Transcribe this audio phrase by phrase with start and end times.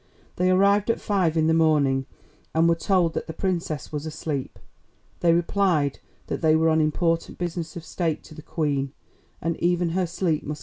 [0.37, 2.07] They arrived at five in the morning,
[2.55, 4.57] and were told that the Princess was asleep.
[5.19, 8.93] They replied that they were on important business of State to the Queen,
[9.43, 10.59] and even her sleep must give way to that.